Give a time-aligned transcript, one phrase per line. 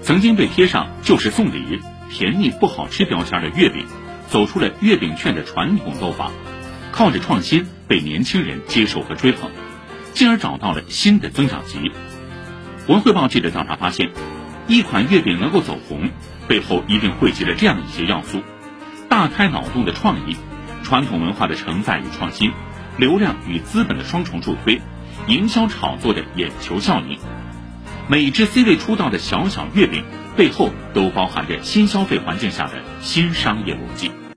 [0.00, 3.86] 曾经被贴上就是送礼、便宜不好吃标签的月饼，
[4.28, 6.30] 走出了月饼券的传统做法，
[6.90, 9.50] 靠着创新被年轻人接受和追捧，
[10.14, 11.92] 进而找到了新的增长极。
[12.88, 14.10] 文汇报记者调查发现，
[14.66, 16.10] 一款月饼能够走红，
[16.48, 18.42] 背后一定汇集了这样一些要素：
[19.08, 20.36] 大开脑洞的创意、
[20.82, 22.50] 传统文化的承载与创新、
[22.96, 24.80] 流量与资本的双重助推、
[25.28, 27.18] 营销炒作的眼球效应。
[28.08, 30.04] 每一只 C 位出道的小小月饼
[30.36, 34.21] 背后，都包含着新消费环境下的新商业逻辑。